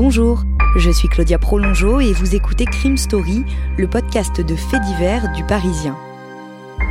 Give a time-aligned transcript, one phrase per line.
[0.00, 0.44] Bonjour,
[0.76, 3.44] je suis Claudia Prolongeau et vous écoutez Crime Story,
[3.76, 5.96] le podcast de faits divers du Parisien.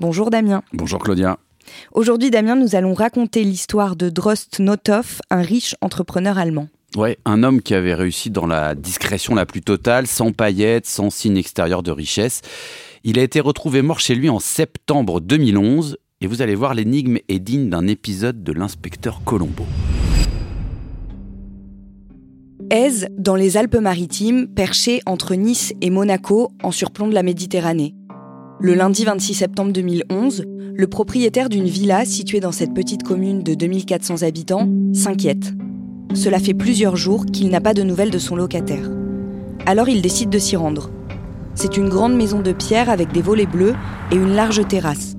[0.00, 0.62] Bonjour Damien.
[0.72, 1.38] Bonjour Claudia.
[1.92, 6.68] Aujourd'hui Damien, nous allons raconter l'histoire de Drost Nothoff, un riche entrepreneur allemand.
[6.96, 11.10] Ouais, un homme qui avait réussi dans la discrétion la plus totale, sans paillettes, sans
[11.10, 12.42] signe extérieur de richesse.
[13.02, 17.18] Il a été retrouvé mort chez lui en septembre 2011 et vous allez voir l'énigme
[17.28, 19.66] est digne d'un épisode de l'inspecteur Colombo.
[22.70, 27.94] Aise, dans les Alpes-Maritimes, perché entre Nice et Monaco, en surplomb de la Méditerranée.
[28.60, 33.54] Le lundi 26 septembre 2011, le propriétaire d'une villa située dans cette petite commune de
[33.54, 35.52] 2400 habitants s'inquiète.
[36.12, 38.90] Cela fait plusieurs jours qu'il n'a pas de nouvelles de son locataire.
[39.64, 40.90] Alors il décide de s'y rendre.
[41.54, 43.76] C'est une grande maison de pierre avec des volets bleus
[44.10, 45.14] et une large terrasse.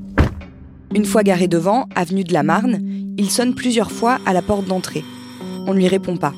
[0.93, 2.79] Une fois garé devant, avenue de la Marne,
[3.17, 5.05] il sonne plusieurs fois à la porte d'entrée.
[5.65, 6.33] On ne lui répond pas.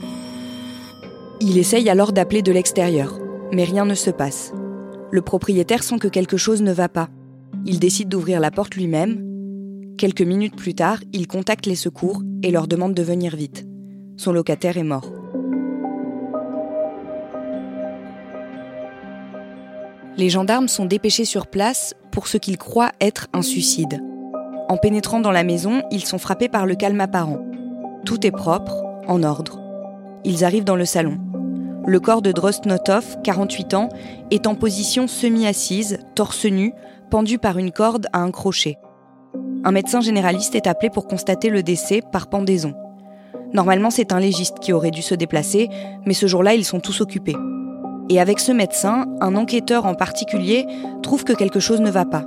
[1.40, 3.20] Il essaye alors d'appeler de l'extérieur,
[3.52, 4.54] mais rien ne se passe.
[5.12, 7.10] Le propriétaire sent que quelque chose ne va pas.
[7.66, 9.96] Il décide d'ouvrir la porte lui-même.
[9.98, 13.68] Quelques minutes plus tard, il contacte les secours et leur demande de venir vite.
[14.16, 15.12] Son locataire est mort.
[20.18, 24.02] Les gendarmes sont dépêchés sur place pour ce qu'ils croient être un suicide.
[24.70, 27.46] En pénétrant dans la maison, ils sont frappés par le calme apparent.
[28.06, 29.60] Tout est propre, en ordre.
[30.24, 31.18] Ils arrivent dans le salon.
[31.88, 33.90] Le corps de Drost Nothoff, 48 ans,
[34.30, 36.74] est en position semi-assise, torse nu,
[37.10, 38.78] pendu par une corde à un crochet.
[39.64, 42.76] Un médecin généraliste est appelé pour constater le décès par pendaison.
[43.54, 45.70] Normalement, c'est un légiste qui aurait dû se déplacer,
[46.06, 47.36] mais ce jour-là, ils sont tous occupés.
[48.10, 50.68] Et avec ce médecin, un enquêteur en particulier
[51.02, 52.26] trouve que quelque chose ne va pas.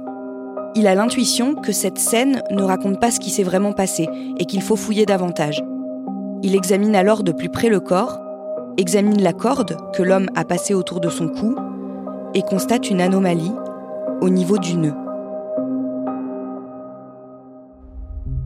[0.75, 4.47] Il a l'intuition que cette scène ne raconte pas ce qui s'est vraiment passé et
[4.47, 5.63] qu'il faut fouiller davantage.
[6.43, 8.21] Il examine alors de plus près le corps,
[8.77, 11.55] examine la corde que l'homme a passée autour de son cou
[12.35, 13.53] et constate une anomalie
[14.21, 14.95] au niveau du nœud.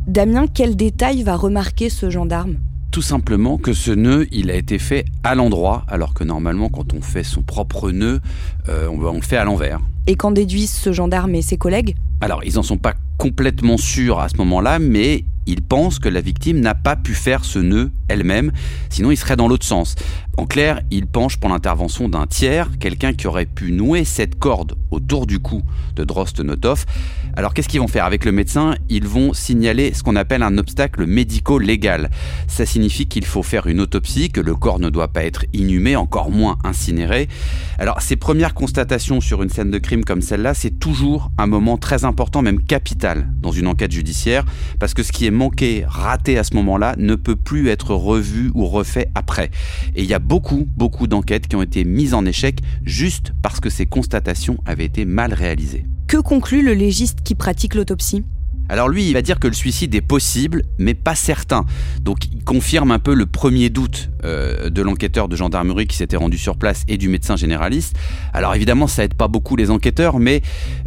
[0.07, 2.57] Damien, quel détail va remarquer ce gendarme?
[2.91, 6.95] Tout simplement que ce nœud, il a été fait à l'endroit, alors que normalement, quand
[6.95, 8.21] on fait son propre nœud,
[8.69, 9.81] euh, on on le fait à l'envers.
[10.07, 11.95] Et qu'en déduisent ce gendarme et ses collègues?
[12.23, 16.23] Alors, ils n'en sont pas complètement sûrs à ce moment-là, mais ils pensent que la
[16.23, 18.53] victime n'a pas pu faire ce nœud elle-même,
[18.91, 19.95] sinon il serait dans l'autre sens.
[20.39, 24.77] En clair, ils penchent pour l'intervention d'un tiers, quelqu'un qui aurait pu nouer cette corde
[24.93, 25.63] autour du cou
[25.97, 26.87] de Drost Nothoff.
[27.37, 28.05] Alors qu'est-ce qu'ils vont faire?
[28.05, 32.11] Avec le médecin Ils vont signaler ce qu'on appelle un obstacle médico-légal.
[32.47, 35.97] Ça signifie qu'il faut faire une autopsie, que le corps ne doit pas être inhumé,
[35.97, 37.29] encore moins incinéré.
[37.79, 41.79] Alors ces premières constatations sur une scène de crime comme celle-là, c'est toujours un moment
[41.79, 44.45] très important, même capital, dans une enquête judiciaire,
[44.79, 48.51] parce que ce qui est manqué, raté à ce moment-là, ne peut plus être revu
[48.55, 49.51] ou refait après.
[49.95, 53.61] Et il y a beaucoup, beaucoup d'enquêtes qui ont été mises en échec juste parce
[53.61, 55.85] que ces constatations avaient été mal réalisées.
[56.07, 58.25] Que conclut le légiste qui pratique l'autopsie?
[58.71, 61.65] Alors lui, il va dire que le suicide est possible, mais pas certain.
[62.03, 66.19] Donc il confirme un peu le premier doute euh, de l'enquêteur de gendarmerie qui s'était
[66.19, 67.97] rendu sur place et du médecin généraliste.
[68.35, 70.43] Alors évidemment, ça aide pas beaucoup les enquêteurs, mais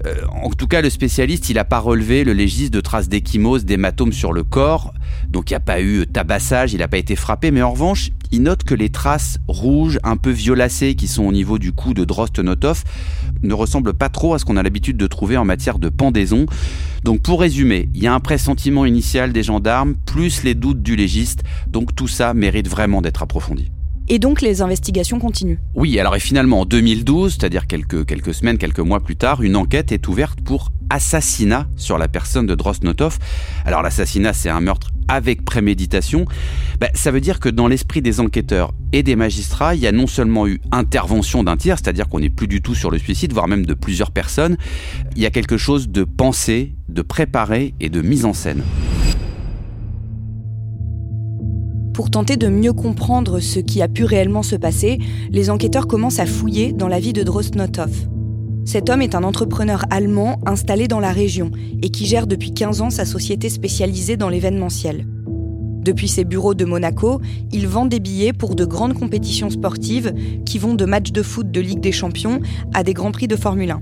[0.05, 0.13] euh,
[0.43, 4.13] en tout cas, le spécialiste, il n'a pas relevé le légiste de traces d'échymose, d'hématomes
[4.13, 4.93] sur le corps.
[5.29, 8.11] Donc il n'y a pas eu tabassage, il n'a pas été frappé, mais en revanche,
[8.31, 11.93] il note que les traces rouges, un peu violacées, qui sont au niveau du cou
[11.93, 12.83] de Drost Nothoff,
[13.43, 16.45] ne ressemblent pas trop à ce qu'on a l'habitude de trouver en matière de pendaison.
[17.03, 20.95] Donc pour résumer, il y a un pressentiment initial des gendarmes, plus les doutes du
[20.95, 23.71] légiste, donc tout ça mérite vraiment d'être approfondi.
[24.07, 25.59] Et donc les investigations continuent.
[25.73, 29.55] Oui, alors et finalement en 2012, c'est-à-dire quelques, quelques semaines, quelques mois plus tard, une
[29.55, 33.19] enquête est ouverte pour assassinat sur la personne de Drost Nothoff.
[33.65, 36.25] Alors l'assassinat, c'est un meurtre avec préméditation,
[36.79, 39.91] bah, ça veut dire que dans l'esprit des enquêteurs et des magistrats, il y a
[39.91, 43.33] non seulement eu intervention d'un tiers, c'est-à-dire qu'on n'est plus du tout sur le suicide,
[43.33, 44.57] voire même de plusieurs personnes,
[45.15, 48.63] il y a quelque chose de pensé, de préparé et de mise en scène.
[51.93, 54.97] Pour tenter de mieux comprendre ce qui a pu réellement se passer,
[55.29, 57.91] les enquêteurs commencent à fouiller dans la vie de Drostnotov.
[58.63, 62.81] Cet homme est un entrepreneur allemand installé dans la région et qui gère depuis 15
[62.81, 65.05] ans sa société spécialisée dans l'événementiel.
[65.83, 67.21] Depuis ses bureaux de Monaco,
[67.51, 70.13] il vend des billets pour de grandes compétitions sportives
[70.45, 72.39] qui vont de matchs de foot de Ligue des Champions
[72.71, 73.81] à des grands prix de Formule 1.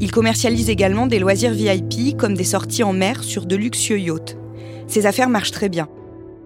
[0.00, 4.38] Il commercialise également des loisirs VIP comme des sorties en mer sur de luxueux yachts.
[4.86, 5.88] Ses affaires marchent très bien.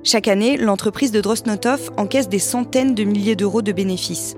[0.02, 4.34] Chaque année, l'entreprise de Drosnotov encaisse des centaines de milliers d'euros de bénéfices.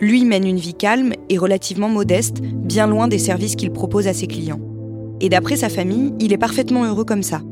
[0.00, 4.14] Lui mène une vie calme et relativement modeste, bien loin des services qu'il propose à
[4.14, 4.60] ses clients.
[5.20, 7.42] Et d'après sa famille, il est parfaitement heureux comme ça.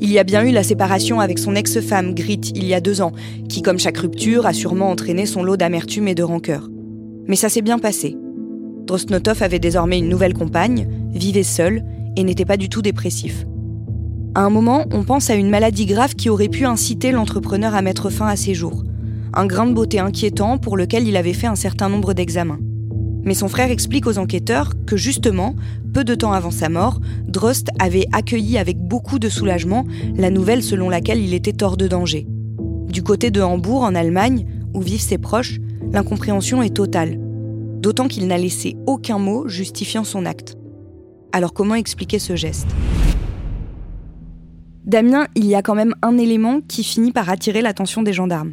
[0.00, 3.02] Il y a bien eu la séparation avec son ex-femme, Grit, il y a deux
[3.02, 3.12] ans,
[3.50, 6.70] qui, comme chaque rupture, a sûrement entraîné son lot d'amertume et de rancœur.
[7.28, 8.16] Mais ça s'est bien passé.
[8.86, 11.84] Drosnotov avait désormais une nouvelle compagne, vivait seul
[12.16, 13.44] et n'était pas du tout dépressif.
[14.34, 17.82] À un moment, on pense à une maladie grave qui aurait pu inciter l'entrepreneur à
[17.82, 18.83] mettre fin à ses jours
[19.36, 22.58] un grain de beauté inquiétant pour lequel il avait fait un certain nombre d'examens.
[23.24, 25.54] Mais son frère explique aux enquêteurs que justement,
[25.92, 30.62] peu de temps avant sa mort, Drost avait accueilli avec beaucoup de soulagement la nouvelle
[30.62, 32.26] selon laquelle il était hors de danger.
[32.88, 35.58] Du côté de Hambourg, en Allemagne, où vivent ses proches,
[35.90, 37.18] l'incompréhension est totale.
[37.80, 40.56] D'autant qu'il n'a laissé aucun mot justifiant son acte.
[41.32, 42.68] Alors comment expliquer ce geste?
[44.84, 48.52] Damien, il y a quand même un élément qui finit par attirer l'attention des gendarmes.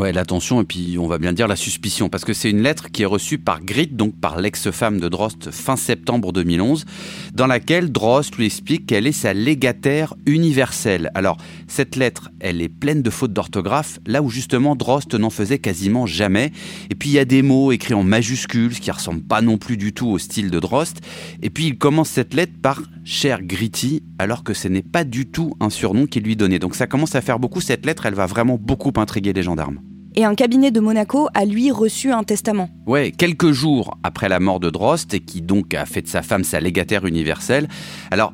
[0.00, 2.90] Ouais, l'attention et puis on va bien dire la suspicion, parce que c'est une lettre
[2.90, 6.86] qui est reçue par Grit, donc par l'ex-femme de Drost, fin septembre 2011,
[7.34, 11.10] dans laquelle Drost lui explique qu'elle est sa légataire universelle.
[11.14, 11.36] Alors,
[11.68, 16.06] cette lettre, elle est pleine de fautes d'orthographe, là où justement Drost n'en faisait quasiment
[16.06, 16.50] jamais.
[16.88, 19.58] Et puis il y a des mots écrits en majuscules, ce qui ressemble pas non
[19.58, 21.02] plus du tout au style de Drost.
[21.42, 25.26] Et puis il commence cette lettre par cher Gritty, alors que ce n'est pas du
[25.26, 26.58] tout un surnom qu'il lui donnait.
[26.58, 29.78] Donc ça commence à faire beaucoup, cette lettre, elle va vraiment beaucoup intriguer les gendarmes.
[30.16, 32.68] Et un cabinet de Monaco a lui reçu un testament.
[32.86, 36.42] Ouais, quelques jours après la mort de Drost, qui donc a fait de sa femme
[36.42, 37.68] sa légataire universelle.
[38.10, 38.32] Alors,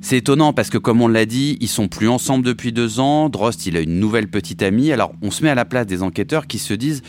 [0.00, 3.28] c'est étonnant parce que, comme on l'a dit, ils sont plus ensemble depuis deux ans.
[3.28, 4.92] Drost, il a une nouvelle petite amie.
[4.92, 7.02] Alors, on se met à la place des enquêteurs qui se disent,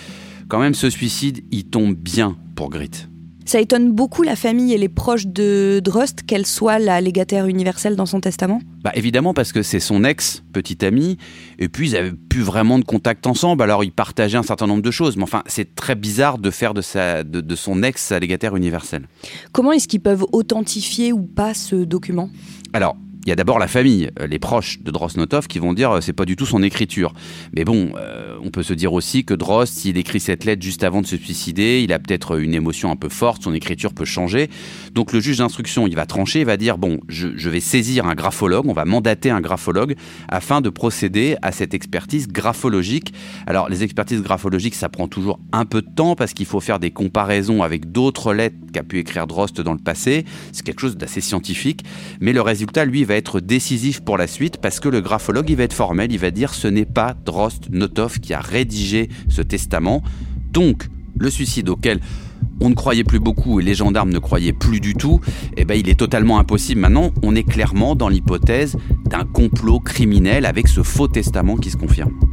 [0.48, 3.08] quand même, ce suicide, il tombe bien pour Grit.
[3.48, 7.96] Ça étonne beaucoup la famille et les proches de Drost qu'elle soit la légataire universelle
[7.96, 11.18] dans son testament bah Évidemment, parce que c'est son ex, petite amie,
[11.58, 14.82] et puis ils avaient plus vraiment de contact ensemble, alors ils partageaient un certain nombre
[14.82, 15.16] de choses.
[15.16, 18.54] Mais enfin, c'est très bizarre de faire de, sa, de, de son ex sa légataire
[18.58, 19.08] universelle.
[19.54, 22.30] Comment est-ce qu'ils peuvent authentifier ou pas ce document?
[22.74, 22.98] Alors,
[23.28, 26.02] il y a d'abord la famille, euh, les proches de Drosnotov qui vont dire euh,
[26.02, 27.14] c'est pas du tout son écriture.
[27.54, 30.82] Mais bon, euh, on peut se dire aussi que Drost, s'il écrit cette lettre juste
[30.86, 34.06] avant de se suicider, il a peut-être une émotion un peu forte, son écriture peut
[34.06, 34.50] changer.
[34.94, 38.06] Donc le juge d'instruction, il va trancher, il va dire bon, je, je, vais saisir
[38.06, 39.96] un graphologue, on va mandater un graphologue
[40.30, 43.14] afin de procéder à cette expertise graphologique.
[43.46, 46.80] Alors les expertises graphologiques, ça prend toujours un peu de temps parce qu'il faut faire
[46.80, 50.24] des comparaisons avec d'autres lettres qu'a pu écrire Drost dans le passé.
[50.54, 51.84] C'est quelque chose d'assez scientifique,
[52.22, 55.56] mais le résultat, lui, va être décisif pour la suite parce que le graphologue, il
[55.56, 59.42] va être formel, il va dire ce n'est pas Drost Notov qui a rédigé ce
[59.42, 60.04] testament.
[60.52, 60.88] Donc,
[61.20, 62.00] le suicide auquel
[62.62, 65.20] on ne croyait plus beaucoup et les gendarmes ne croyaient plus du tout,
[65.58, 66.82] eh ben, il est totalement impossible.
[66.82, 71.78] Maintenant, on est clairement dans l'hypothèse d'un complot criminel avec ce faux testament qui se
[71.78, 72.27] confirme.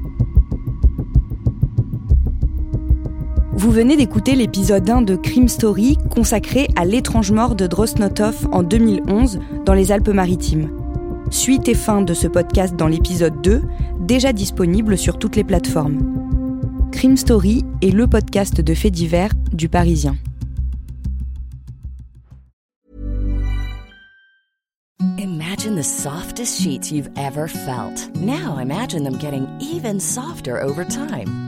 [3.57, 8.65] Vous venez d'écouter l'épisode 1 de Crime Story consacré à l'étrange mort de Drosnotov en
[8.65, 10.71] 2011 dans les Alpes-Maritimes.
[11.31, 13.63] Suite et fin de ce podcast dans l'épisode 2,
[14.01, 16.01] déjà disponible sur toutes les plateformes.
[16.91, 20.17] Crime Story est le podcast de faits divers du Parisien.
[25.19, 28.11] Imagine the softest sheets you've ever felt.
[28.17, 31.44] Now imagine them getting even softer over time.